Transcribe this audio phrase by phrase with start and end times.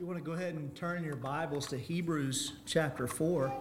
[0.00, 3.52] you want to go ahead and turn your Bibles to Hebrews chapter 4.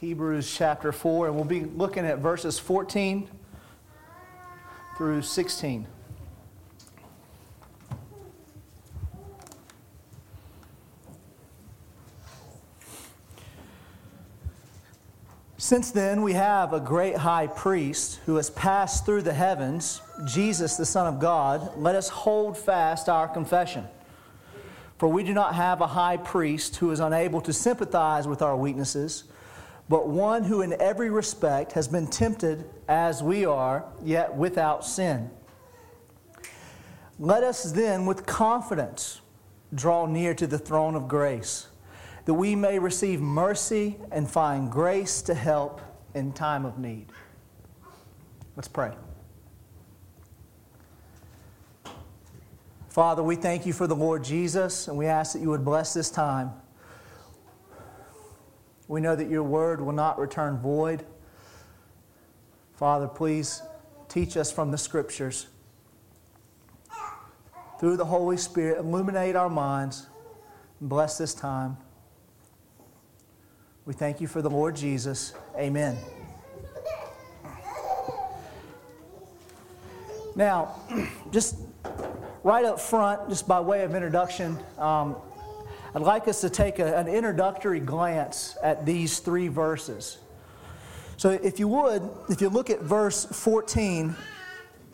[0.00, 3.28] Hebrews chapter 4, and we'll be looking at verses 14
[4.96, 5.86] through 16.
[15.58, 20.76] Since then, we have a great high priest who has passed through the heavens, Jesus,
[20.76, 21.76] the Son of God.
[21.76, 23.84] Let us hold fast our confession.
[24.96, 28.56] For we do not have a high priest who is unable to sympathize with our
[28.56, 29.24] weaknesses
[29.88, 35.30] but one who in every respect has been tempted as we are, yet without sin.
[37.18, 39.20] Let us then with confidence
[39.74, 41.68] draw near to the throne of grace,
[42.24, 45.80] that we may receive mercy and find grace to help
[46.14, 47.06] in time of need.
[48.56, 48.92] Let's pray.
[52.88, 55.92] Father, we thank you for the Lord Jesus, and we ask that you would bless
[55.92, 56.52] this time.
[58.88, 61.04] We know that your word will not return void.
[62.74, 63.62] Father, please
[64.08, 65.48] teach us from the scriptures.
[67.80, 70.06] Through the Holy Spirit, illuminate our minds
[70.80, 71.76] and bless this time.
[73.84, 75.34] We thank you for the Lord Jesus.
[75.56, 75.96] Amen.
[80.34, 80.74] Now,
[81.30, 81.56] just
[82.42, 85.16] right up front, just by way of introduction, um,
[85.96, 90.18] I'd like us to take a, an introductory glance at these three verses.
[91.16, 94.14] So, if you would, if you look at verse 14,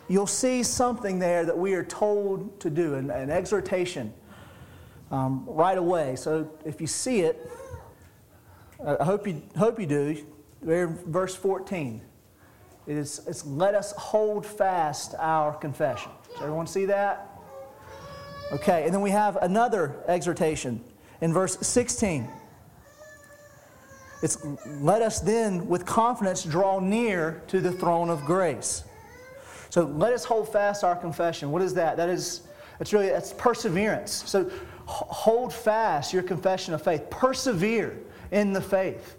[0.07, 4.13] you'll see something there that we are told to do, an, an exhortation
[5.11, 6.15] um, right away.
[6.15, 7.51] So, if you see it,
[8.81, 10.25] I hope you, hope you do.
[10.61, 12.01] There, verse 14.
[12.87, 16.13] It is, it's let us hold fast our confession.
[16.31, 17.29] Does everyone see that?
[18.53, 20.81] Okay, and then we have another exhortation
[21.23, 22.27] in verse 16.
[24.21, 24.37] It's
[24.81, 28.83] let us then with confidence draw near to the throne of grace.
[29.69, 31.49] So let us hold fast our confession.
[31.49, 31.95] What is that?
[31.95, 32.41] That is
[32.77, 34.23] that's really that's perseverance.
[34.25, 34.51] So
[34.85, 37.09] hold fast your confession of faith.
[37.09, 37.97] Persevere
[38.31, 39.15] in the faith.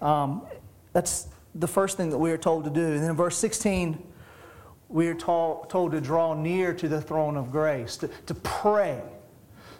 [0.00, 0.46] Um,
[0.94, 2.86] that's the first thing that we are told to do.
[2.86, 4.02] And then in verse 16,
[4.88, 9.02] we are told, told to draw near to the throne of grace, to, to pray.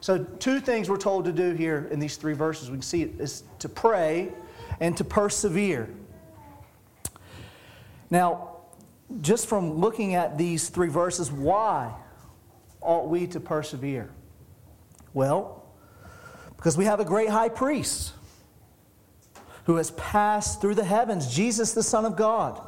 [0.04, 2.68] So, two things we're told to do here in these three verses.
[2.68, 4.34] We can see it is to pray
[4.78, 5.88] and to persevere.
[8.10, 8.58] Now,
[9.22, 11.94] just from looking at these three verses, why
[12.82, 14.10] ought we to persevere?
[15.14, 15.64] Well,
[16.54, 18.12] because we have a great high priest
[19.64, 22.60] who has passed through the heavens, Jesus, the Son of God.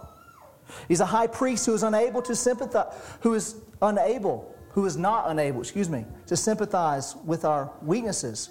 [0.89, 5.31] He's a high priest who is unable to sympathize, who is unable who is not
[5.31, 8.51] unable, excuse me, to sympathize with our weaknesses,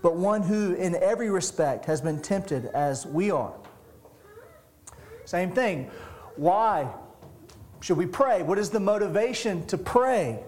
[0.00, 3.52] but one who in every respect has been tempted as we are.
[5.26, 5.90] Same thing.
[6.36, 6.88] Why
[7.80, 8.42] should we pray?
[8.42, 10.40] What is the motivation to pray?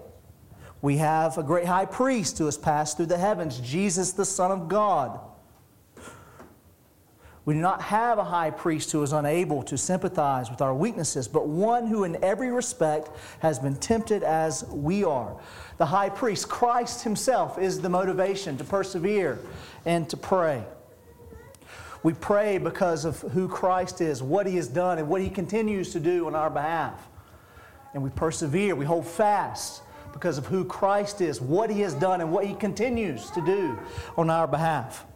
[0.81, 4.51] We have a great high priest who has passed through the heavens, Jesus, the Son
[4.51, 5.21] of God.
[7.49, 11.27] We do not have a high priest who is unable to sympathize with our weaknesses,
[11.27, 15.35] but one who in every respect has been tempted as we are.
[15.79, 19.39] The high priest, Christ himself, is the motivation to persevere
[19.87, 20.63] and to pray.
[22.03, 25.91] We pray because of who Christ is, what he has done, and what he continues
[25.95, 27.09] to do on our behalf.
[27.95, 29.81] And we persevere, we hold fast
[30.13, 33.79] because of who Christ is, what he has done, and what he continues to do
[34.19, 35.07] on our behalf.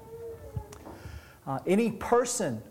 [1.46, 2.62] Uh, any person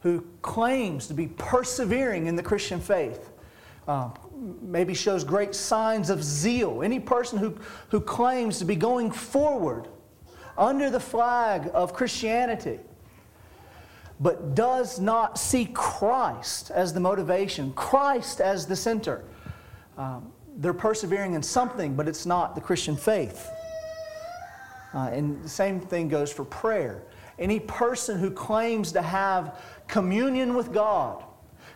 [0.00, 3.30] who claims to be persevering in the Christian faith
[3.86, 4.10] uh,
[4.60, 6.82] maybe shows great signs of zeal.
[6.82, 7.56] Any person who,
[7.88, 9.88] who claims to be going forward
[10.58, 12.78] under the flag of Christianity
[14.20, 19.24] but does not see Christ as the motivation, Christ as the center.
[19.98, 23.50] Um, they're persevering in something, but it's not the Christian faith.
[24.94, 27.02] Uh, and the same thing goes for prayer.
[27.38, 31.24] Any person who claims to have communion with God,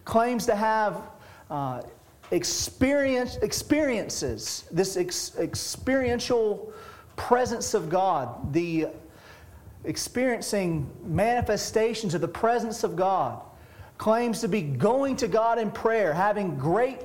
[0.04, 1.02] claims to have
[1.50, 1.82] uh,
[2.30, 6.72] experience, experiences, this ex- experiential
[7.16, 8.88] presence of God, the
[9.84, 13.40] experiencing manifestations of the presence of God,
[13.98, 17.00] claims to be going to God in prayer, having great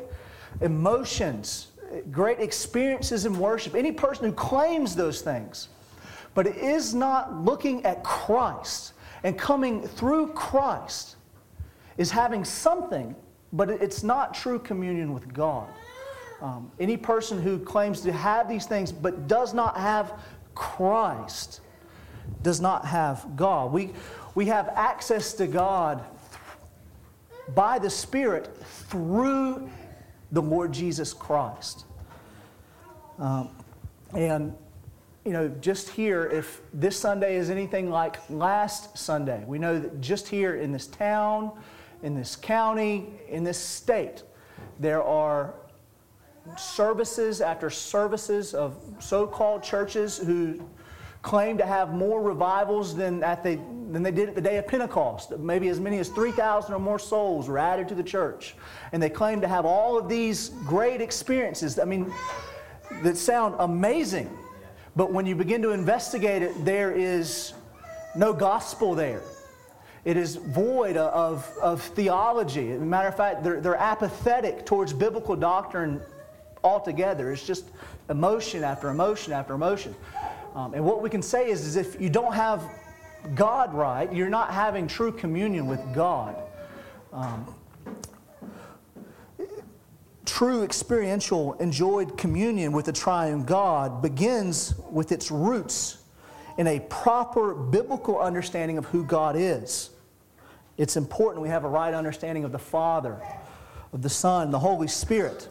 [0.60, 1.68] emotions,
[2.12, 3.76] great experiences in worship.
[3.76, 5.70] Any person who claims those things,
[6.34, 8.94] but it is not looking at Christ
[9.24, 11.16] and coming through Christ,
[11.98, 13.16] is having something,
[13.54, 15.68] but it's not true communion with God.
[16.42, 20.20] Um, any person who claims to have these things but does not have
[20.56, 21.62] Christ
[22.42, 23.72] does not have God.
[23.72, 23.92] We,
[24.36, 26.04] we have access to God
[27.54, 29.70] by the Spirit through
[30.32, 31.86] the Lord Jesus Christ.
[33.20, 33.50] Um,
[34.16, 34.56] and,
[35.26, 40.02] you know, just here, if this Sunday is anything like last Sunday, we know that
[40.02, 41.52] just here in this town,
[42.02, 44.24] in this county, in this state,
[44.80, 45.54] there are
[46.58, 50.68] services after services of so called churches who
[51.22, 53.58] claim to have more revivals than, at the,
[53.92, 55.38] than they did at the day of Pentecost.
[55.38, 58.56] Maybe as many as 3,000 or more souls were added to the church.
[58.92, 61.78] And they claim to have all of these great experiences.
[61.78, 62.12] I mean,
[63.04, 64.36] that sound amazing.
[64.96, 67.54] But when you begin to investigate it, there is
[68.16, 69.22] no gospel there.
[70.04, 72.72] It is void of, of theology.
[72.72, 76.02] As a matter of fact, they're, they're apathetic towards biblical doctrine
[76.64, 77.32] altogether.
[77.32, 77.66] It's just
[78.10, 79.96] emotion after emotion after emotion.
[80.56, 82.64] Um, and what we can say is, is if you don't have
[83.36, 86.36] God right, you're not having true communion with God.
[87.14, 87.46] Um,
[90.32, 95.98] true experiential, enjoyed communion with the triune God begins with its roots
[96.58, 99.90] in a proper biblical understanding of who God is.
[100.78, 103.22] It's important we have a right understanding of the Father,
[103.92, 105.50] of the Son, the Holy Spirit.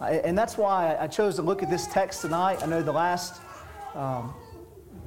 [0.00, 2.64] And that's why I chose to look at this text tonight.
[2.64, 3.40] I know the last
[3.94, 4.34] um,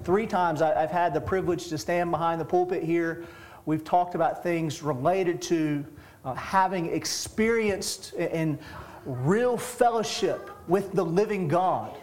[0.05, 3.25] three times I've had the privilege to stand behind the pulpit here,
[3.65, 5.85] we've talked about things related to
[6.23, 8.59] uh, having experienced in
[9.05, 11.95] real fellowship with the living God.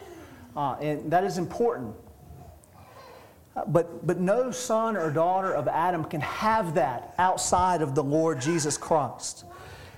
[0.57, 1.95] Uh, and that is important.
[3.55, 8.03] Uh, but, but no son or daughter of Adam can have that outside of the
[8.03, 9.45] Lord Jesus Christ.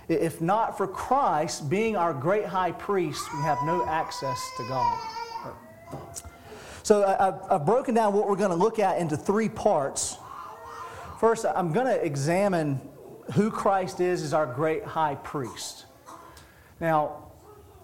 [0.08, 4.98] If not for Christ being our great high priest, we have no access to God.
[6.82, 10.16] So I've broken down what we're going to look at into three parts.
[11.20, 12.80] First, I'm going to examine
[13.34, 15.86] who Christ is is our great high priest.
[16.80, 17.30] Now,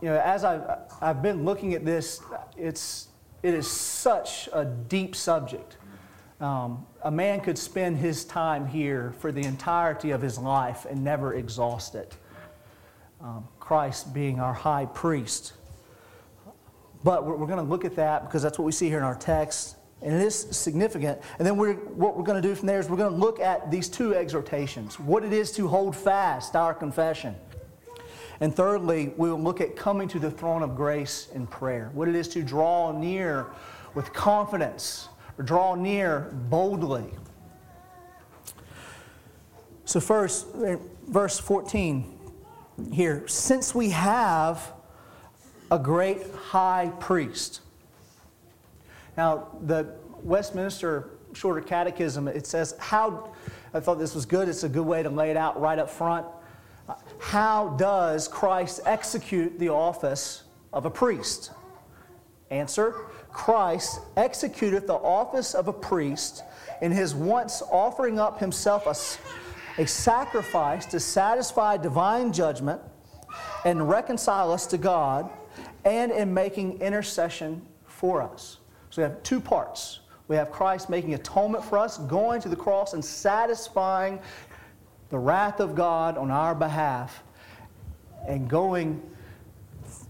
[0.01, 0.63] you know, as I've,
[1.01, 2.21] I've been looking at this,
[2.57, 3.09] it's,
[3.43, 5.77] it is such a deep subject.
[6.41, 11.03] Um, a man could spend his time here for the entirety of his life and
[11.03, 12.15] never exhaust it.
[13.23, 15.55] Um, Christ being our high priest.
[17.03, 19.05] But we're, we're going to look at that because that's what we see here in
[19.05, 21.21] our text, and it is significant.
[21.39, 23.41] And then we're, what we're going to do from there is we're going to look
[23.41, 27.35] at these two exhortations what it is to hold fast our confession.
[28.41, 32.09] And thirdly, we will look at coming to the throne of grace in prayer, what
[32.09, 33.47] it is to draw near
[33.95, 35.09] with confidence
[35.39, 37.07] or draw near boldly.
[39.87, 40.49] So, first,
[41.07, 42.13] verse 14
[42.93, 44.73] here since we have
[45.71, 47.61] a great high priest.
[49.17, 53.33] Now, the Westminster Shorter Catechism, it says, How,
[53.73, 55.91] I thought this was good, it's a good way to lay it out right up
[55.91, 56.27] front.
[57.19, 61.51] How does Christ execute the office of a priest?
[62.51, 62.95] Answer
[63.33, 66.43] Christ executed the office of a priest
[66.81, 72.81] in his once offering up himself a, a sacrifice to satisfy divine judgment
[73.65, 75.29] and reconcile us to God,
[75.85, 78.59] and in making intercession for us.
[78.97, 80.01] So we have two parts.
[80.27, 84.19] We have Christ making atonement for us, going to the cross and satisfying
[85.11, 87.23] the wrath of God on our behalf,
[88.27, 89.03] and going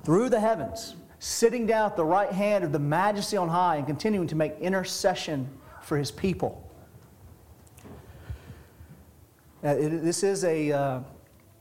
[0.04, 3.88] through the heavens sitting down at the right hand of the majesty on high and
[3.88, 5.48] continuing to make intercession
[5.82, 6.70] for his people.
[9.64, 11.00] Uh, it, this, is a, uh,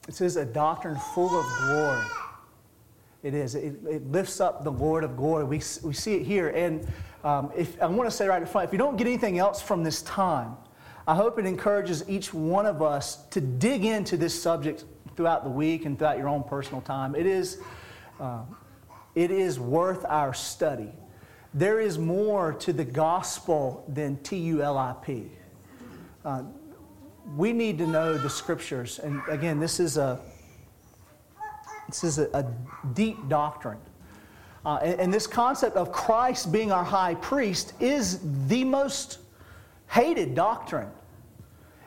[0.05, 2.05] this is a doctrine full of glory.
[3.25, 3.55] It is.
[3.55, 5.45] It, it, lifts up the Lord of glory.
[5.45, 6.49] We, we see it here.
[6.49, 6.87] And
[7.23, 9.63] um, if, I want to say right in front if you don't get anything else
[9.63, 10.55] from this time,
[11.07, 14.85] I hope it encourages each one of us to dig into this subject
[15.17, 17.15] throughout the week and throughout your own personal time.
[17.15, 17.57] It is.
[18.19, 18.43] Uh,
[19.15, 20.91] it is worth our study.
[21.51, 25.31] There is more to the gospel than T U L I P.
[26.23, 26.43] Uh,
[27.35, 28.99] we need to know the scriptures.
[28.99, 30.21] And again, this is a,
[31.87, 32.45] this is a, a
[32.93, 33.79] deep doctrine.
[34.65, 39.19] Uh, and, and, this concept of Christ being our high priest is the most
[39.87, 40.89] hated doctrine.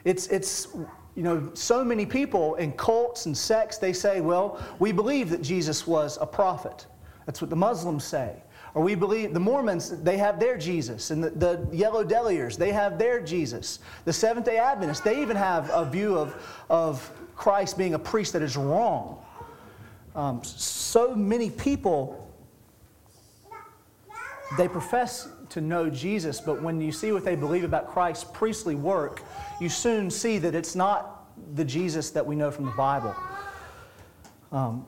[0.04, 0.68] It's, it's
[1.16, 5.42] you know, so many people in cults and sects, they say, well, we believe that
[5.42, 6.86] Jesus was a prophet.
[7.26, 8.36] That's what the Muslims say.
[8.74, 11.10] Or we believe, the Mormons, they have their Jesus.
[11.10, 13.80] And the, the Yellow Deliers, they have their Jesus.
[14.04, 16.40] The Seventh day Adventists, they even have a view of,
[16.70, 19.20] of Christ being a priest that is wrong.
[20.18, 22.28] Um, so many people,
[24.56, 28.75] they profess to know Jesus, but when you see what they believe about Christ's priestly
[28.75, 29.22] work,
[29.60, 33.14] you soon see that it's not the Jesus that we know from the Bible.
[34.50, 34.84] Um,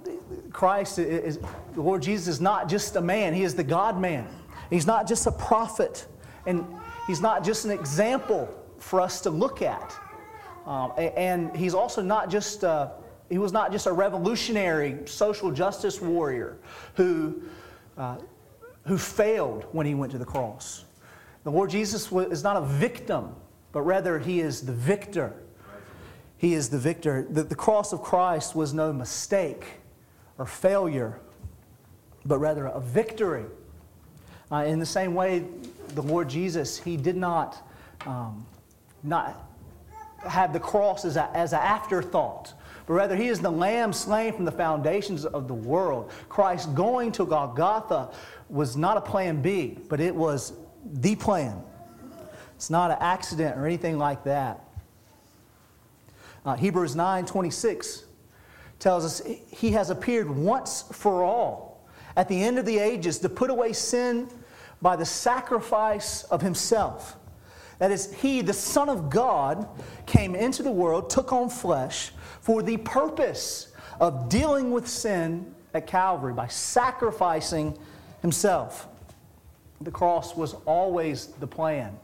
[0.50, 1.38] Christ is,
[1.74, 4.26] the Lord Jesus is not just a man, He is the God man.
[4.68, 6.08] He's not just a prophet,
[6.44, 6.66] and
[7.06, 9.96] He's not just an example for us to look at.
[10.66, 12.88] Um, and He's also not just, uh,
[13.30, 16.58] He was not just a revolutionary social justice warrior
[16.96, 17.42] who,
[17.96, 18.16] uh,
[18.86, 20.84] who failed when He went to the cross.
[21.44, 23.34] The Lord Jesus is not a victim,
[23.72, 25.32] but rather He is the victor.
[26.36, 27.26] He is the victor.
[27.30, 29.64] The, the cross of Christ was no mistake
[30.36, 31.20] or failure,
[32.26, 33.44] but rather a victory.
[34.50, 35.44] Uh, in the same way,
[35.94, 37.64] the Lord Jesus, He did not,
[38.06, 38.44] um,
[39.04, 39.48] not
[40.26, 42.54] have the cross as, a, as an afterthought,
[42.86, 46.10] but rather He is the Lamb slain from the foundations of the world.
[46.28, 48.10] Christ going to Golgotha
[48.48, 50.52] was not a plan B, but it was
[50.84, 51.62] the plan.
[52.56, 54.64] It's not an accident or anything like that.
[56.44, 58.04] Uh, Hebrews 9 26
[58.78, 63.28] tells us he has appeared once for all at the end of the ages to
[63.28, 64.28] put away sin
[64.82, 67.16] by the sacrifice of himself.
[67.78, 69.66] That is, he, the Son of God,
[70.06, 75.86] came into the world, took on flesh for the purpose of dealing with sin at
[75.86, 77.76] Calvary by sacrificing
[78.22, 78.88] himself.
[79.80, 81.98] The cross was always the plan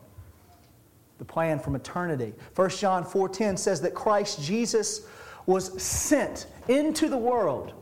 [1.19, 2.35] the plan from eternity.
[2.55, 5.02] 1 John 4:10 says that Christ Jesus
[5.47, 7.73] was sent into the world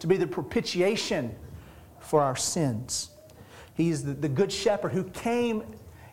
[0.00, 1.34] to be the propitiation
[2.00, 3.10] for our sins.
[3.74, 5.62] He's the, the good shepherd who came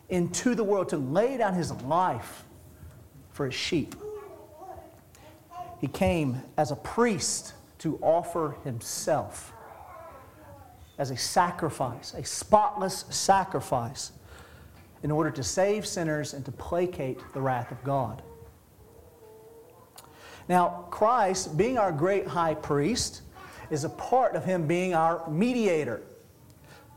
[0.08, 2.44] into the world to lay down his life
[3.30, 3.94] for his sheep.
[5.82, 9.52] He came as a priest to offer himself
[10.96, 14.12] as a sacrifice, a spotless sacrifice
[15.02, 18.22] in order to save sinners and to placate the wrath of God.
[20.48, 23.22] Now, Christ, being our great high priest,
[23.68, 26.00] is a part of him being our mediator.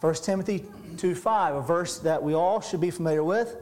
[0.02, 0.64] 1 Timothy
[0.98, 3.58] 2 5, a verse that we all should be familiar with.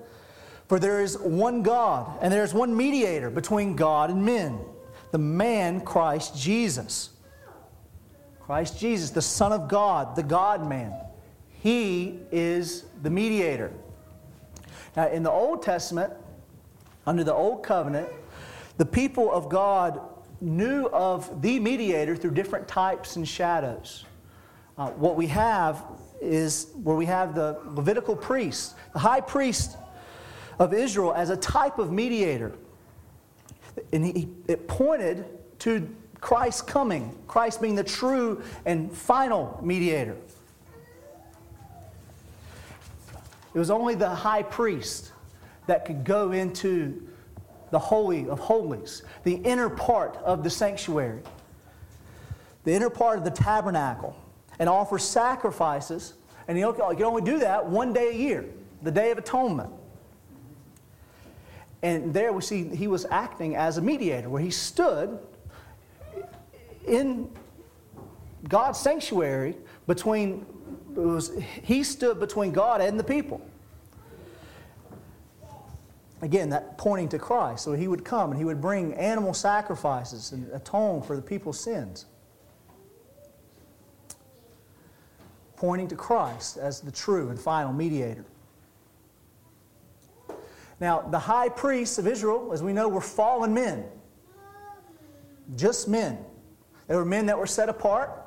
[0.67, 4.59] For there is one God, and there is one mediator between God and men,
[5.13, 7.11] the man Christ Jesus.
[8.39, 10.91] Christ Jesus, the Son of God, the God man.
[11.61, 13.71] He is the mediator.
[14.97, 16.11] Now, in the Old Testament,
[17.05, 18.09] under the Old Covenant,
[18.77, 20.01] the people of God
[20.41, 24.05] knew of the mediator through different types and shadows.
[24.79, 25.85] Uh, what we have
[26.21, 29.77] is where we have the Levitical priest, the high priest
[30.57, 32.53] of Israel, as a type of mediator.
[33.91, 35.25] And he, it pointed
[35.59, 35.87] to
[36.21, 40.15] Christ's coming, Christ being the true and final mediator.
[43.53, 45.11] It was only the high priest
[45.67, 47.07] that could go into
[47.71, 51.21] the Holy of Holies, the inner part of the sanctuary,
[52.63, 54.15] the inner part of the tabernacle,
[54.59, 56.13] and offer sacrifices.
[56.47, 58.45] And he could only do that one day a year,
[58.81, 59.71] the Day of Atonement.
[61.83, 65.19] And there we see he was acting as a mediator, where he stood
[66.87, 67.29] in
[68.47, 70.45] God's sanctuary between
[70.95, 71.31] was,
[71.63, 73.41] he stood between God and the people.
[76.21, 77.65] Again, that pointing to Christ.
[77.65, 81.59] So he would come and he would bring animal sacrifices and atone for the people's
[81.59, 82.05] sins.
[85.57, 88.23] Pointing to Christ as the true and final mediator.
[90.83, 93.85] Now, the high priests of Israel, as we know, were fallen men.
[95.55, 96.17] Just men.
[96.87, 98.19] They were men that were set apart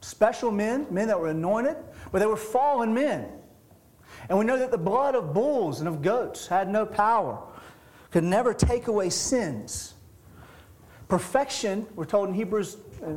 [0.00, 1.76] special men, men that were anointed,
[2.10, 3.28] but they were fallen men.
[4.30, 7.38] And we know that the blood of bulls and of goats had no power,
[8.10, 9.92] could never take away sins.
[11.08, 13.16] Perfection, we're told in Hebrews, uh,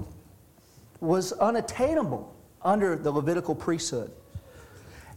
[1.00, 4.12] was unattainable under the Levitical priesthood.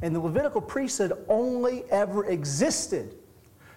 [0.03, 3.15] And the Levitical priesthood only ever existed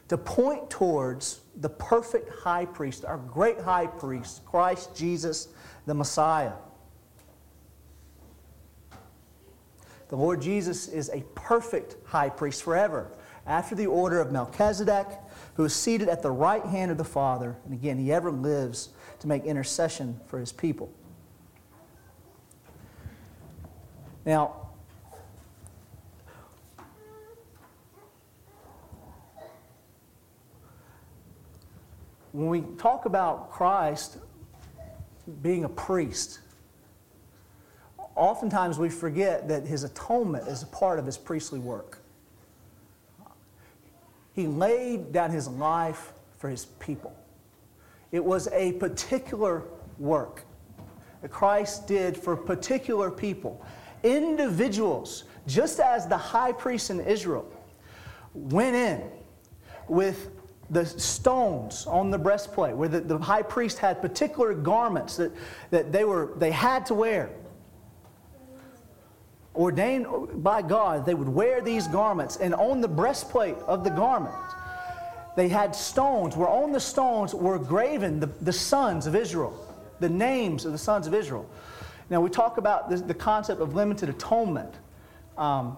[0.09, 5.49] to point towards the perfect high priest, our great high priest, Christ Jesus,
[5.85, 6.53] the Messiah.
[10.09, 13.11] The Lord Jesus is a perfect high priest forever.
[13.49, 15.07] after the order of Melchizedek,
[15.55, 17.57] who is seated at the right hand of the Father.
[17.65, 20.93] And again, he ever lives to make intercession for his people.
[24.25, 24.68] Now,
[32.31, 34.17] when we talk about Christ
[35.41, 36.39] being a priest,
[38.15, 42.01] oftentimes we forget that his atonement is a part of his priestly work.
[44.33, 47.15] He laid down his life for his people.
[48.11, 49.63] It was a particular
[49.97, 50.43] work
[51.21, 53.63] that Christ did for particular people,
[54.03, 57.51] individuals, just as the high priest in Israel
[58.33, 59.03] went in
[59.87, 60.29] with
[60.69, 65.31] the stones on the breastplate, where the, the high priest had particular garments that,
[65.71, 67.29] that they, were, they had to wear.
[69.55, 74.35] Ordained by God, they would wear these garments, and on the breastplate of the garment,
[75.35, 79.53] they had stones, where on the stones were graven the, the sons of Israel,
[79.99, 81.49] the names of the sons of Israel.
[82.09, 84.73] Now, we talk about this, the concept of limited atonement.
[85.37, 85.77] Um,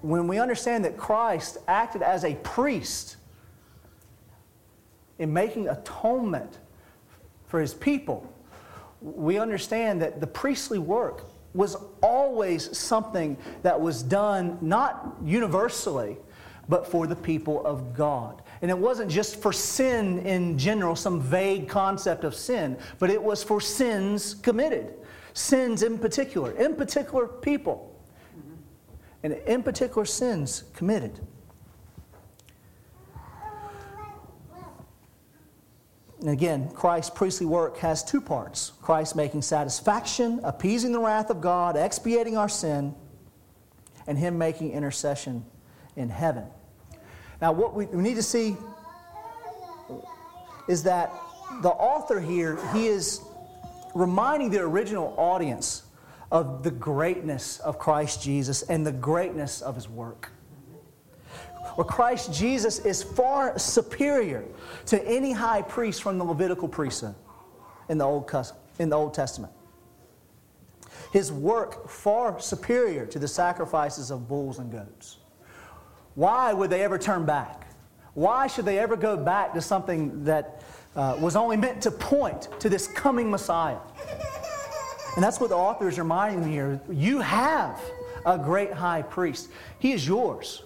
[0.00, 3.16] when we understand that Christ acted as a priest,
[5.18, 6.58] in making atonement
[7.46, 8.30] for his people,
[9.00, 16.16] we understand that the priestly work was always something that was done not universally,
[16.68, 18.42] but for the people of God.
[18.62, 23.22] And it wasn't just for sin in general, some vague concept of sin, but it
[23.22, 24.94] was for sins committed,
[25.34, 27.94] sins in particular, in particular people,
[29.22, 31.20] and in particular sins committed.
[36.24, 41.42] And again, Christ's priestly work has two parts Christ making satisfaction, appeasing the wrath of
[41.42, 42.94] God, expiating our sin,
[44.06, 45.44] and Him making intercession
[45.96, 46.46] in heaven.
[47.42, 48.56] Now, what we need to see
[50.66, 51.12] is that
[51.60, 53.20] the author here, he is
[53.94, 55.82] reminding the original audience
[56.32, 60.30] of the greatness of Christ Jesus and the greatness of His work
[61.74, 64.44] where Christ Jesus is far superior
[64.86, 67.14] to any high priest from the Levitical priesthood
[67.88, 68.30] in the Old,
[68.78, 69.52] in the Old Testament.
[71.12, 75.18] His work far superior to the sacrifices of bulls and goats.
[76.14, 77.66] Why would they ever turn back?
[78.14, 80.62] Why should they ever go back to something that
[80.94, 83.78] uh, was only meant to point to this coming Messiah?
[85.16, 86.80] And that's what the author is reminding me here.
[86.90, 87.80] You have
[88.26, 90.62] a great high priest, he is yours.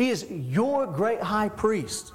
[0.00, 2.14] He is your great high priest.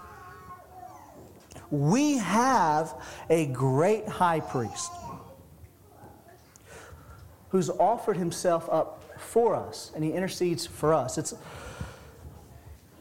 [1.70, 2.96] We have
[3.30, 4.92] a great high priest
[7.50, 11.20] who's offered himself up for us and he intercedes for us.
[11.20, 11.36] It's,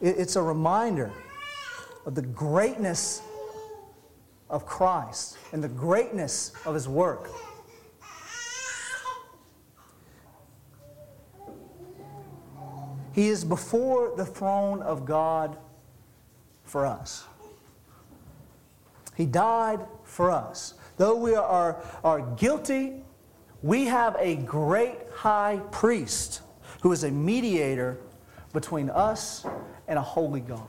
[0.03, 1.11] it's a reminder
[2.05, 3.23] of the greatness
[4.51, 7.31] of Christ and the greatness of his work.
[13.15, 15.57] He is before the throne of God
[16.65, 17.25] for us.
[19.15, 20.75] He died for us.
[20.97, 23.05] Though we are, are guilty,
[23.63, 26.43] we have a great high priest
[26.83, 27.99] who is a mediator
[28.53, 29.47] between us
[29.87, 30.67] and a holy God.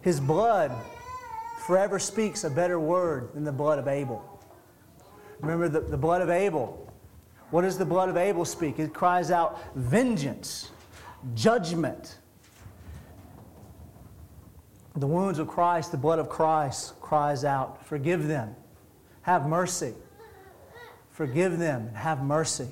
[0.00, 0.72] His blood
[1.66, 4.24] forever speaks a better word than the blood of Abel.
[5.40, 6.85] Remember the, the blood of Abel
[7.50, 8.78] what does the blood of Abel speak?
[8.78, 10.70] It cries out vengeance,
[11.34, 12.18] judgment.
[14.96, 18.56] The wounds of Christ, the blood of Christ cries out, Forgive them,
[19.22, 19.94] have mercy.
[21.10, 22.68] Forgive them and have mercy.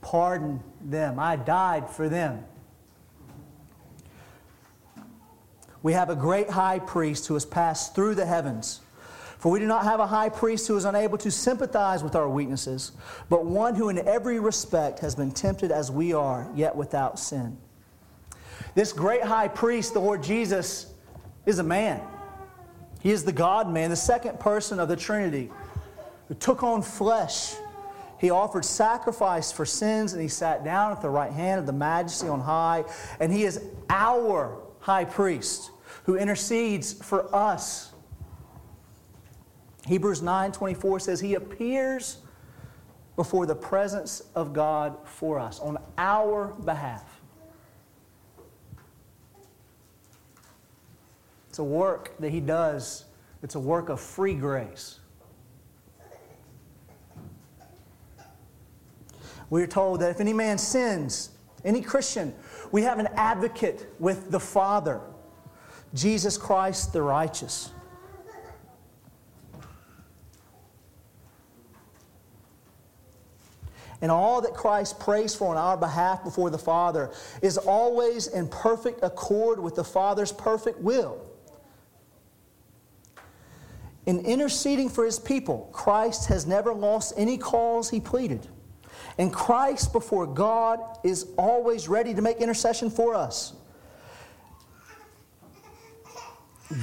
[0.00, 1.18] Pardon them.
[1.18, 2.44] I died for them.
[5.82, 8.80] We have a great high priest who has passed through the heavens
[9.38, 12.28] for we do not have a high priest who is unable to sympathize with our
[12.28, 12.92] weaknesses,
[13.28, 17.56] but one who in every respect has been tempted as we are, yet without sin.
[18.74, 20.92] This great high priest, the Lord Jesus,
[21.46, 22.02] is a man.
[23.00, 25.50] He is the God man, the second person of the Trinity,
[26.26, 27.54] who took on flesh.
[28.18, 31.72] He offered sacrifice for sins, and he sat down at the right hand of the
[31.72, 32.84] majesty on high.
[33.20, 35.70] And he is our high priest
[36.04, 37.92] who intercedes for us
[39.88, 42.18] Hebrews 9:24 says he appears
[43.16, 47.22] before the presence of God for us on our behalf.
[51.48, 53.06] It's a work that he does.
[53.42, 55.00] It's a work of free grace.
[59.48, 61.30] We're told that if any man sins,
[61.64, 62.34] any Christian,
[62.72, 65.00] we have an advocate with the Father,
[65.94, 67.70] Jesus Christ the righteous.
[74.00, 77.10] And all that Christ prays for on our behalf before the Father
[77.42, 81.24] is always in perfect accord with the Father's perfect will.
[84.06, 88.46] In interceding for his people, Christ has never lost any cause he pleaded.
[89.18, 93.54] And Christ before God is always ready to make intercession for us.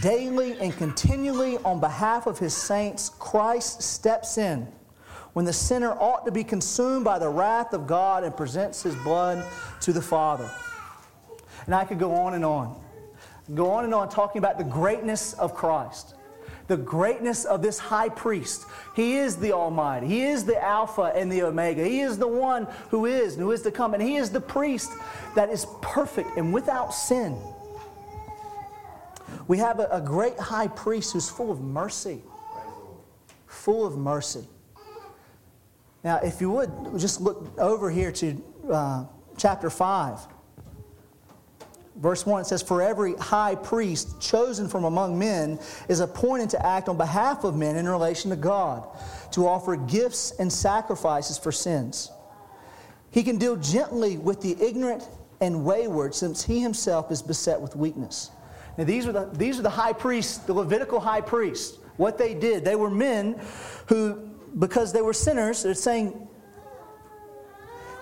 [0.01, 4.67] Daily and continually on behalf of his saints, Christ steps in
[5.35, 8.95] when the sinner ought to be consumed by the wrath of God and presents his
[8.95, 9.45] blood
[9.81, 10.49] to the Father.
[11.65, 12.81] And I could go on and on.
[13.53, 16.15] Go on and on talking about the greatness of Christ
[16.67, 18.65] the greatness of this high priest.
[18.95, 20.07] He is the Almighty.
[20.07, 21.83] He is the Alpha and the Omega.
[21.83, 23.93] He is the one who is and who is to come.
[23.93, 24.91] And He is the priest
[25.35, 27.37] that is perfect and without sin.
[29.47, 32.23] We have a, a great high priest who's full of mercy.
[33.45, 34.47] Full of mercy.
[36.05, 39.05] Now, if you would, just look over here to uh,
[39.37, 40.19] chapter 5.
[41.95, 45.57] Verse 1 it says, For every high priest chosen from among men
[45.89, 48.87] is appointed to act on behalf of men in relation to God,
[49.31, 52.11] to offer gifts and sacrifices for sins.
[53.09, 55.09] He can deal gently with the ignorant
[55.41, 58.29] and wayward, since he himself is beset with weakness.
[58.77, 61.79] Now, these are the, these are the high priests, the Levitical high priests.
[61.97, 63.41] What they did, they were men
[63.87, 66.27] who, because they were sinners, they're saying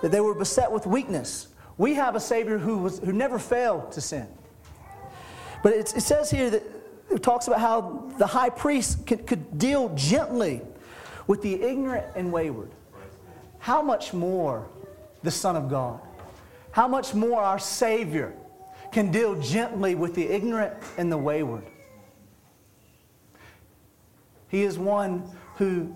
[0.02, 1.48] that they were beset with weakness.
[1.76, 4.28] We have a Savior who, was, who never failed to sin.
[5.62, 6.62] But it says here that
[7.10, 10.60] it talks about how the high priest could, could deal gently
[11.26, 12.70] with the ignorant and wayward.
[13.58, 14.68] How much more
[15.22, 16.00] the Son of God?
[16.70, 18.34] How much more our Savior
[18.92, 21.64] can deal gently with the ignorant and the wayward?
[24.48, 25.24] He is one
[25.56, 25.94] who,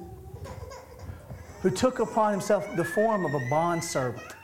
[1.63, 4.35] who took upon himself the form of a bondservant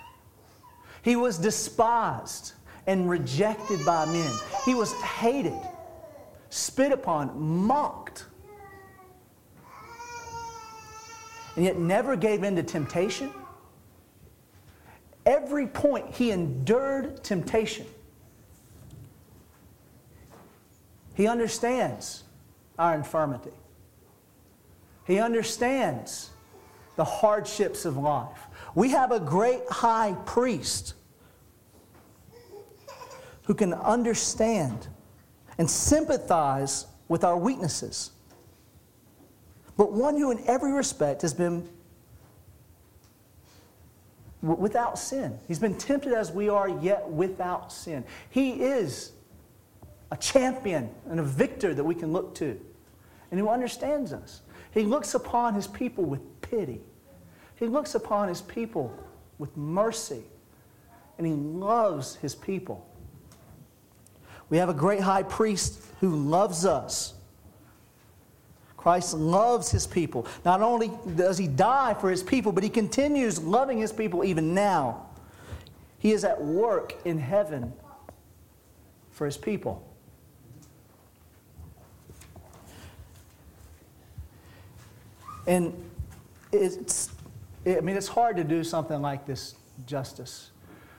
[1.04, 2.54] he was despised
[2.86, 4.32] and rejected by men.
[4.64, 5.60] He was hated,
[6.48, 8.24] spit upon, mocked.
[11.56, 13.30] And yet never gave in to temptation.
[15.26, 17.86] Every point he endured temptation.
[21.14, 22.24] He understands
[22.78, 23.52] our infirmity.
[25.06, 26.30] He understands
[26.96, 28.38] the hardships of life.
[28.74, 30.94] We have a great high priest
[33.44, 34.88] who can understand
[35.58, 38.10] and sympathize with our weaknesses,
[39.76, 41.68] but one who, in every respect, has been
[44.40, 45.38] without sin.
[45.48, 48.04] He's been tempted as we are, yet without sin.
[48.30, 49.12] He is
[50.10, 52.60] a champion and a victor that we can look to,
[53.30, 54.42] and who understands us.
[54.72, 56.80] He looks upon his people with pity.
[57.56, 58.94] He looks upon his people
[59.38, 60.22] with mercy,
[61.18, 62.86] and he loves his people.
[64.50, 67.14] We have a great high priest who loves us.
[68.76, 70.26] Christ loves his people.
[70.44, 74.54] Not only does he die for his people, but he continues loving his people even
[74.54, 75.06] now.
[75.98, 77.72] He is at work in heaven
[79.10, 79.82] for his people.
[85.46, 85.72] And
[86.54, 87.10] it's
[87.66, 89.54] I mean, it's hard to do something like this
[89.86, 90.50] justice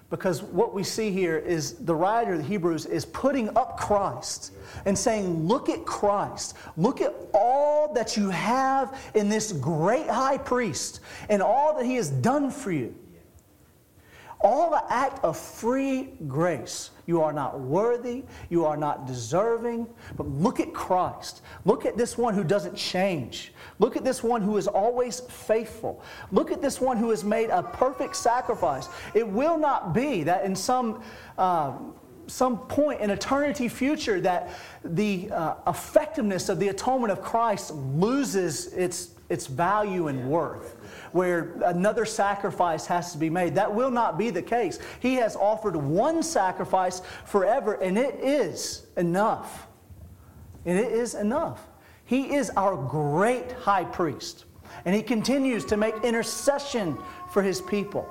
[0.09, 4.53] because what we see here is the writer of the Hebrews is putting up Christ
[4.85, 6.55] and saying, Look at Christ.
[6.77, 11.95] Look at all that you have in this great high priest and all that he
[11.95, 12.95] has done for you.
[14.41, 16.91] All the act of free grace.
[17.05, 19.87] You are not worthy, you are not deserving,
[20.17, 21.41] but look at Christ.
[21.63, 23.53] Look at this one who doesn't change.
[23.79, 26.01] Look at this one who is always faithful.
[26.31, 28.89] Look at this one who has made a perfect sacrifice.
[29.13, 31.03] It will not be that in some.
[31.37, 31.73] Uh,
[32.27, 34.49] some point in eternity future that
[34.83, 40.75] the uh, effectiveness of the atonement of Christ loses its, its value and worth
[41.15, 43.55] where another sacrifice has to be made.
[43.55, 44.79] That will not be the case.
[44.99, 49.65] He has offered one sacrifice forever, and it is enough.
[50.65, 51.69] And it is enough.
[52.03, 54.43] He is our great high priest,
[54.83, 56.97] and he continues to make intercession
[57.31, 58.05] for his people.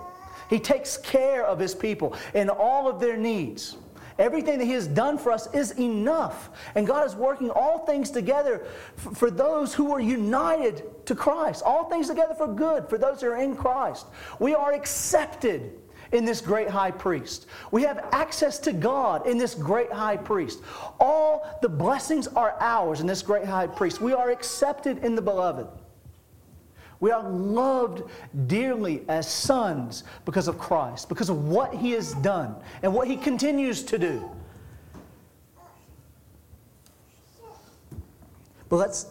[0.48, 3.76] He takes care of his people in all of their needs.
[4.18, 6.50] Everything that He has done for us is enough.
[6.74, 11.62] And God is working all things together for, those who are united to Christ.
[11.64, 14.06] All things together for good for those who are in Christ.
[14.38, 15.72] We are accepted
[16.12, 17.46] in this great high priest.
[17.72, 20.60] We have access to God in this great high priest.
[21.00, 24.00] All the blessings are ours in this great high priest.
[24.00, 25.66] We are accepted in the beloved.
[27.00, 28.02] We are loved
[28.46, 33.16] dearly as sons because of Christ, because of what He has done and what He
[33.16, 34.30] continues to do.
[38.68, 39.06] But let's,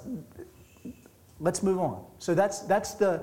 [1.39, 2.04] let's move on.
[2.19, 3.22] So that's, that's, the,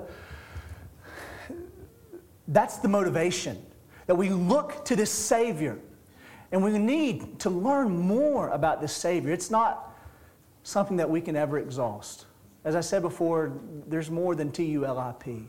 [2.47, 3.63] that's the motivation
[4.07, 5.77] that we look to this Savior.
[6.51, 9.31] And we need to learn more about this Savior.
[9.31, 9.95] It's not
[10.63, 12.25] something that we can ever exhaust.
[12.63, 13.53] As I said before,
[13.87, 15.47] there's more than TULIP.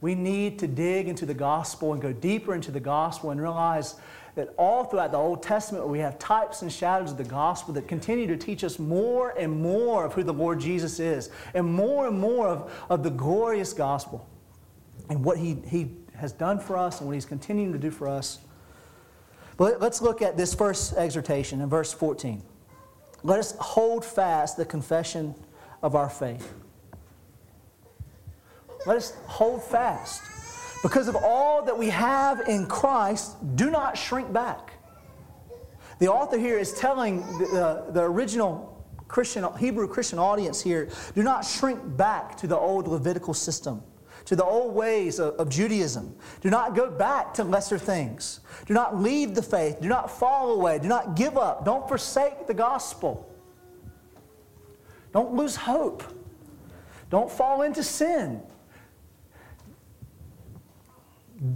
[0.00, 3.96] We need to dig into the gospel and go deeper into the gospel and realize
[4.36, 7.88] that all throughout the Old Testament, we have types and shadows of the gospel that
[7.88, 12.06] continue to teach us more and more of who the Lord Jesus is, and more
[12.06, 14.28] and more of, of the glorious gospel
[15.08, 18.08] and what he, he has done for us and what He's continuing to do for
[18.08, 18.40] us.
[19.56, 22.42] But let's look at this first exhortation in verse 14.
[23.22, 25.34] Let us hold fast the confession
[25.82, 26.54] of our faith.
[28.86, 30.22] Let us hold fast.
[30.82, 34.72] Because of all that we have in Christ, do not shrink back.
[35.98, 41.44] The author here is telling the, the original Christian, Hebrew Christian audience here do not
[41.44, 43.82] shrink back to the old Levitical system,
[44.26, 46.14] to the old ways of, of Judaism.
[46.40, 48.40] Do not go back to lesser things.
[48.66, 49.80] Do not leave the faith.
[49.80, 50.78] Do not fall away.
[50.78, 51.64] Do not give up.
[51.64, 53.28] Don't forsake the gospel.
[55.12, 56.02] Don't lose hope.
[57.10, 58.42] Don't fall into sin.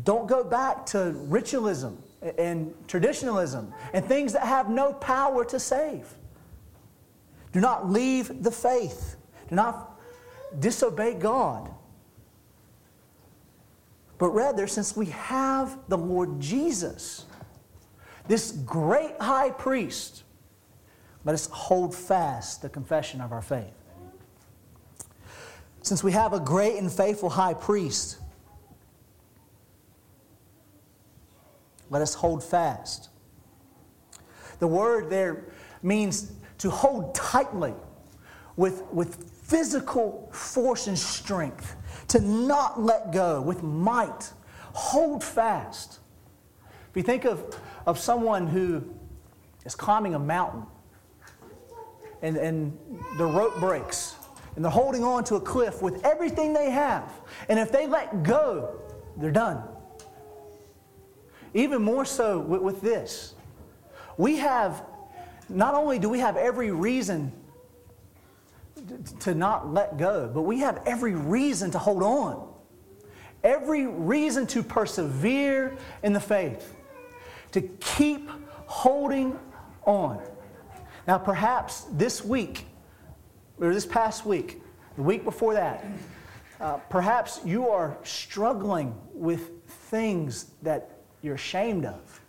[0.05, 2.03] Don't go back to ritualism
[2.39, 6.07] and traditionalism and things that have no power to save.
[7.53, 9.17] Do not leave the faith.
[9.49, 10.01] Do not
[10.61, 11.71] disobey God.
[14.19, 17.27] But rather, since we have the Lord Jesus,
[18.29, 20.22] this great high priest
[21.25, 23.73] let us hold fast the confession of our faith.
[25.83, 28.19] Since we have a great and faithful high priest,
[31.91, 33.11] let us hold fast.
[34.59, 35.45] The word there
[35.83, 37.75] means to hold tightly
[38.57, 41.77] with, with physical force and strength,
[42.09, 44.33] to not let go with might.
[44.73, 45.99] Hold fast.
[46.91, 48.85] If you think of, of someone who
[49.65, 50.65] is climbing a mountain,
[52.23, 52.79] and, and
[53.19, 54.17] the rope breaks
[54.55, 57.11] and they're holding on to a cliff with everything they have.
[57.49, 58.81] And if they let go,
[59.17, 59.63] they're done.
[61.55, 63.35] Even more so with, with, this.
[64.17, 64.85] We have,
[65.49, 67.33] not only do we have every reason
[69.21, 72.49] to not let go, but we have every reason to hold on.
[73.45, 76.75] Every reason to persevere in the faith,
[77.53, 78.31] to keep
[78.67, 79.39] holding
[79.85, 80.23] on.
[81.07, 82.67] Now, perhaps this week,
[83.61, 84.63] or this past week,
[84.97, 85.85] the week before that,
[86.61, 92.21] uh, perhaps you are struggling with things that you're ashamed of,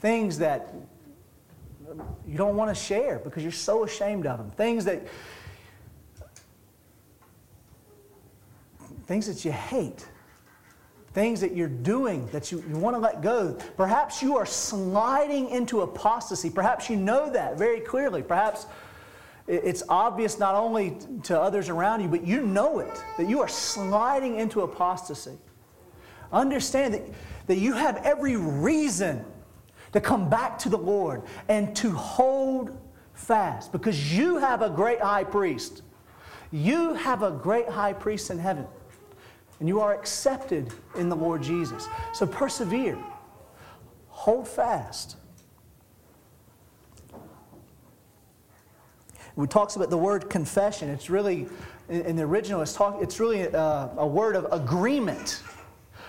[0.00, 0.74] things that
[2.26, 5.06] you don't want to share because you're so ashamed of them, things that
[9.06, 10.06] things that you hate
[11.14, 13.56] things that you're doing that you, you want to let go.
[13.76, 16.50] Perhaps you are sliding into apostasy.
[16.50, 18.20] Perhaps you know that very clearly.
[18.20, 18.66] Perhaps
[19.46, 23.48] it's obvious not only to others around you, but you know it, that you are
[23.48, 25.38] sliding into apostasy.
[26.32, 27.02] Understand that,
[27.46, 29.24] that you have every reason
[29.92, 32.76] to come back to the Lord and to hold
[33.12, 35.82] fast because you have a great high priest.
[36.50, 38.66] You have a great high priest in heaven
[39.60, 41.86] and you are accepted in the Lord Jesus.
[42.12, 42.98] So persevere,
[44.08, 45.16] hold fast.
[49.36, 51.48] It talks about the word confession, it's really,
[51.88, 55.42] in the original, it's, talk, it's really a, a word of agreement.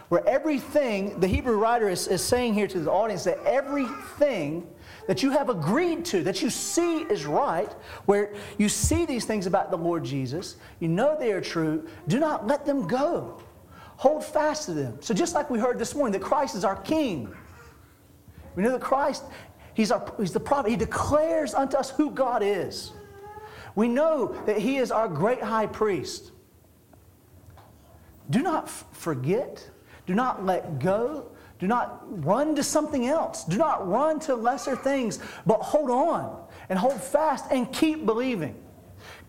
[0.10, 4.68] Where everything, the Hebrew writer is, is saying here to the audience that everything
[5.08, 7.72] that you have agreed to, that you see is right,
[8.06, 12.20] where you see these things about the Lord Jesus, you know they are true, do
[12.20, 13.42] not let them go.
[13.98, 14.98] Hold fast to them.
[15.02, 17.34] So, just like we heard this morning, that Christ is our King.
[18.56, 19.24] We know that Christ,
[19.74, 20.70] He's, our, he's the prophet.
[20.70, 22.92] He declares unto us who God is.
[23.76, 26.32] We know that He is our great high priest.
[28.30, 29.70] Do not f- forget,
[30.06, 31.28] do not let go,
[31.60, 33.46] Do not run to something else.
[33.46, 38.62] Do not run to lesser things, but hold on and hold fast and keep believing.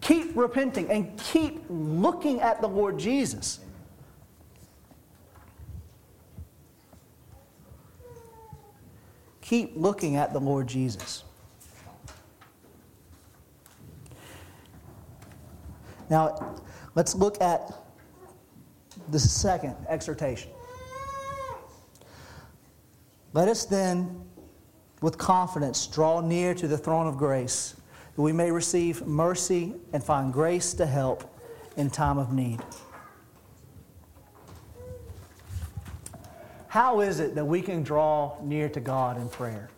[0.01, 3.61] Keep repenting and keep looking at the Lord Jesus.
[9.41, 11.23] Keep looking at the Lord Jesus.
[16.11, 16.57] Now,
[16.97, 17.73] let's look at
[19.11, 20.51] the second exhortation.
[23.37, 24.25] Let us then,
[25.03, 27.77] with confidence, draw near to the throne of grace,
[28.15, 31.39] that we may receive mercy and find grace to help
[31.77, 32.61] in time of need.
[36.69, 39.69] How is it that we can draw near to God in prayer?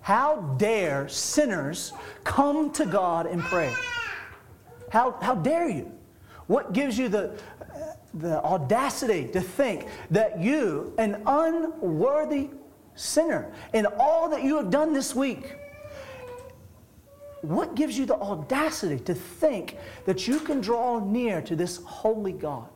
[0.00, 1.92] How dare sinners
[2.24, 3.76] come to God in prayer?
[4.90, 5.92] How, how dare you?
[6.48, 7.38] What gives you the,
[8.18, 12.50] the audacity to think that you, an unworthy
[12.94, 15.56] sinner, in all that you have done this week,
[17.42, 22.32] what gives you the audacity to think that you can draw near to this holy
[22.32, 22.68] God?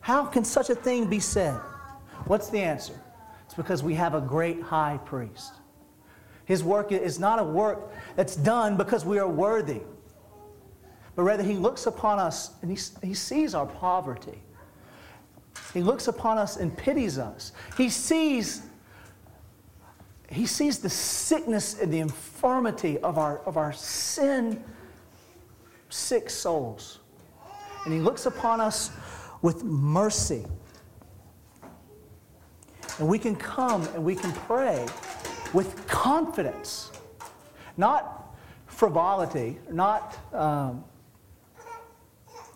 [0.00, 1.54] How can such a thing be said?
[2.26, 3.00] What's the answer?
[3.44, 5.52] It's because we have a great high priest.
[6.44, 9.80] His work is not a work that's done because we are worthy,
[11.14, 14.42] but rather he looks upon us and he, he sees our poverty.
[15.74, 17.52] He looks upon us and pities us.
[17.76, 18.62] He sees,
[20.30, 24.62] he sees the sickness and the infirmity of our, of our sin
[25.88, 27.00] sick souls.
[27.84, 28.92] And he looks upon us
[29.42, 30.46] with mercy.
[32.98, 34.86] And we can come and we can pray
[35.52, 36.92] with confidence,
[37.76, 40.84] not frivolity, not um,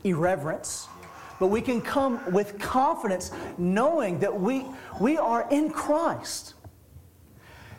[0.05, 0.89] irreverence,
[1.39, 4.65] but we can come with confidence knowing that we,
[5.01, 6.55] we are in Christ,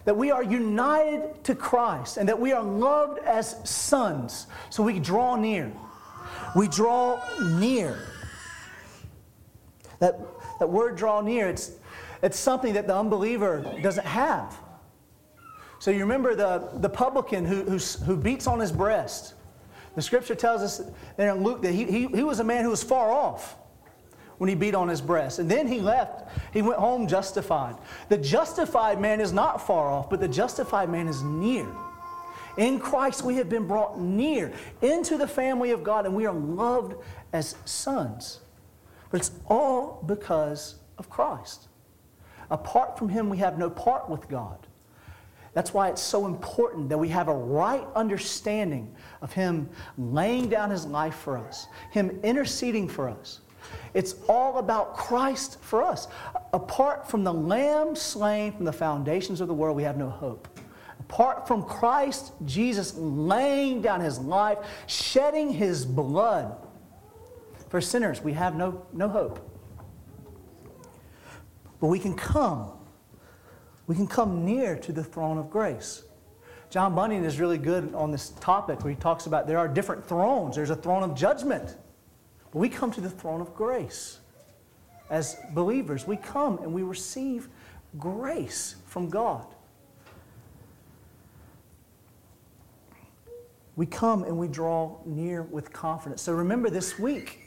[0.05, 4.47] that we are united to Christ, and that we are loved as sons.
[4.69, 5.71] So we draw near.
[6.55, 7.21] We draw
[7.57, 7.99] near.
[9.99, 10.19] That,
[10.59, 11.73] that word draw near, it's
[12.21, 14.57] it's something that the unbeliever doesn't have.
[15.79, 19.35] So you remember the, the publican who, who beats on his breast.
[19.99, 20.81] The scripture tells us
[21.17, 23.57] there in Luke that he, he, he was a man who was far off
[24.37, 25.39] when he beat on his breast.
[25.39, 26.29] And then he left.
[26.53, 27.75] He went home justified.
[28.07, 31.67] The justified man is not far off, but the justified man is near.
[32.55, 36.33] In Christ, we have been brought near into the family of God, and we are
[36.33, 36.95] loved
[37.33, 38.39] as sons.
[39.11, 41.67] But it's all because of Christ.
[42.49, 44.65] Apart from Him, we have no part with God.
[45.59, 50.69] That's why it's so important that we have a right understanding of Him laying down
[50.69, 53.41] His life for us, Him interceding for us.
[53.93, 56.07] It's all about Christ for us.
[56.53, 60.47] Apart from the Lamb slain from the foundations of the world, we have no hope.
[61.01, 66.55] Apart from Christ Jesus laying down His life, shedding His blood
[67.67, 69.45] for sinners, we have no, no hope.
[71.81, 72.78] But we can come.
[73.89, 76.03] We can come near to the throne of grace.
[76.69, 80.07] John Bunyan is really good on this topic where he talks about there are different
[80.07, 80.55] thrones.
[80.55, 81.75] There's a throne of judgment.
[82.51, 84.19] But we come to the throne of grace.
[85.09, 87.49] As believers, we come and we receive
[87.97, 89.47] grace from God.
[93.75, 96.21] We come and we draw near with confidence.
[96.21, 97.39] So remember this week,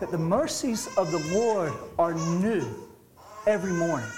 [0.00, 2.90] that the mercies of the Lord are new
[3.46, 4.08] every morning.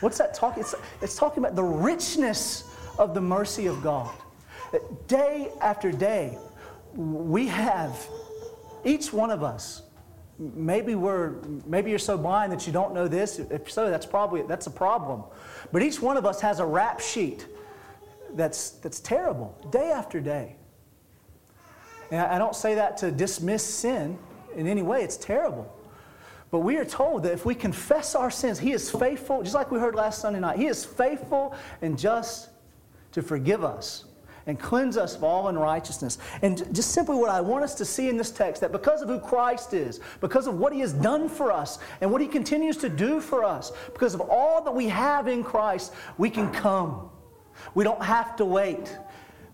[0.00, 0.62] What's that talking?
[0.62, 2.64] It's, it's talking about the richness
[2.98, 4.14] of the mercy of God.
[4.72, 6.38] That day after day,
[6.94, 8.08] we have,
[8.84, 9.82] each one of us,
[10.38, 11.32] maybe we're
[11.66, 14.70] maybe you're so blind that you don't know this if so that's probably that's a
[14.70, 15.22] problem
[15.70, 17.46] but each one of us has a rap sheet
[18.32, 20.56] that's that's terrible day after day
[22.10, 24.18] and i don't say that to dismiss sin
[24.54, 25.02] in any way.
[25.02, 25.72] It's terrible.
[26.50, 29.70] But we are told that if we confess our sins, He is faithful, just like
[29.70, 32.48] we heard last Sunday night, He is faithful and just
[33.12, 34.04] to forgive us
[34.46, 36.18] and cleanse us of all unrighteousness.
[36.42, 39.08] And just simply what I want us to see in this text that because of
[39.08, 42.76] who Christ is, because of what He has done for us and what He continues
[42.78, 47.10] to do for us, because of all that we have in Christ, we can come.
[47.74, 48.96] We don't have to wait.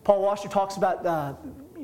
[0.04, 1.34] Paul Washer talks about uh,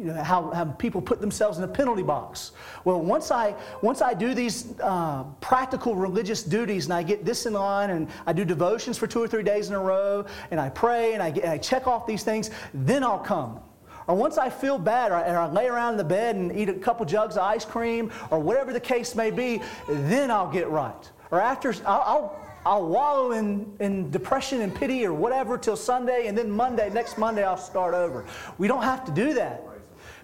[0.03, 2.53] you know, how, how people put themselves in a penalty box.
[2.85, 7.47] Well, once I, once I do these uh, practical religious duties and I get this
[7.47, 10.59] in line and I do devotions for two or three days in a row and
[10.59, 13.61] I pray and I, get, and I check off these things, then I'll come.
[14.09, 16.69] Or once I feel bad or I, I lay around in the bed and eat
[16.69, 20.69] a couple jugs of ice cream or whatever the case may be, then I'll get
[20.69, 21.11] right.
[21.31, 26.27] or after, I'll, I'll, I'll wallow in, in depression and pity or whatever till Sunday,
[26.27, 28.25] and then Monday, next Monday, I'll start over.
[28.59, 29.65] We don't have to do that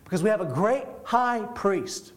[0.08, 2.14] because we have a great high priest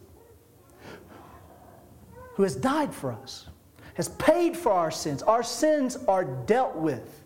[2.36, 3.48] who has died for us,
[3.96, 5.22] has paid for our sins.
[5.24, 7.22] Our sins are dealt with.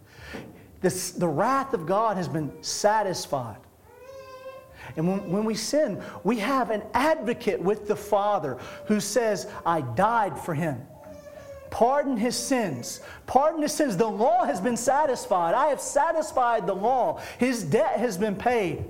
[0.81, 3.59] This, the wrath of God has been satisfied.
[4.97, 8.57] And when, when we sin, we have an advocate with the Father
[8.87, 10.81] who says, I died for him.
[11.69, 13.01] Pardon his sins.
[13.27, 13.97] Pardon his sins.
[13.97, 15.53] The law has been satisfied.
[15.53, 17.21] I have satisfied the law.
[17.37, 18.85] His debt has been paid.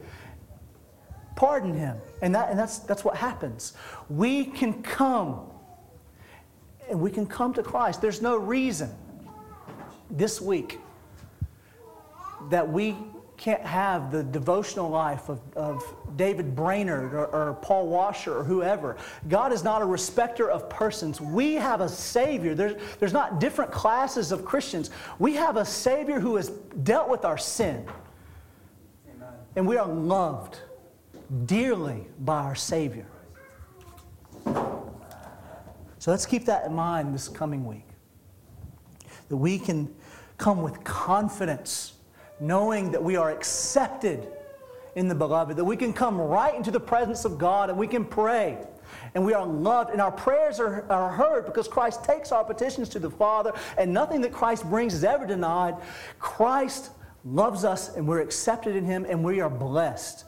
[1.35, 1.97] Pardon him.
[2.21, 3.73] And, that, and that's, that's what happens.
[4.09, 5.51] We can come
[6.89, 8.01] and we can come to Christ.
[8.01, 8.93] There's no reason
[10.09, 10.79] this week
[12.49, 12.95] that we
[13.37, 15.83] can't have the devotional life of, of
[16.15, 18.95] David Brainerd or, or, Paul Washer or whoever.
[19.27, 21.19] God is not a respecter of persons.
[21.19, 22.55] We have a Savior.
[22.55, 24.89] There's, there's not different classes of Christians.
[25.19, 26.49] We have a Savior who has
[26.83, 27.85] dealt with our sin.
[29.13, 29.33] Amen.
[29.57, 30.59] And we are loved
[31.45, 33.07] dearly by our Savior.
[34.45, 37.87] So let's keep that in mind this coming week.
[39.29, 39.93] That we can
[40.37, 41.93] come with confidence
[42.39, 44.27] knowing that we are accepted
[44.95, 47.87] in the beloved, that we can come right into the presence of God and we
[47.87, 48.57] can pray.
[49.13, 52.87] And we are loved, and our prayers are, are heard because Christ takes our petitions
[52.89, 55.75] to the Father, and nothing that Christ brings is ever denied.
[56.19, 56.91] Christ
[57.23, 60.25] loves us, and we're accepted in Him, and we are blessed.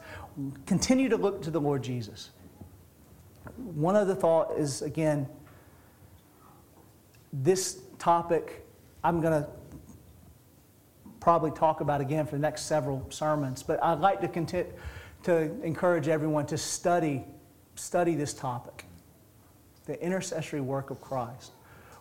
[0.66, 2.30] Continue to look to the Lord Jesus.
[3.56, 5.28] One other thought is again,
[7.32, 8.64] this topic,
[9.02, 9.48] I'm going to
[11.20, 13.62] probably talk about again for the next several sermons.
[13.62, 14.68] But I'd like to, content,
[15.24, 17.24] to encourage everyone to study,
[17.74, 18.84] study this topic
[19.86, 21.52] the intercessory work of Christ,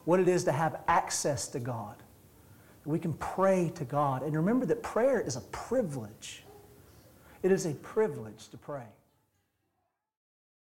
[0.04, 1.96] what it is to have access to God.
[2.86, 4.24] We can pray to God.
[4.24, 6.44] And remember that prayer is a privilege.
[7.48, 8.84] It is a privilege to pray.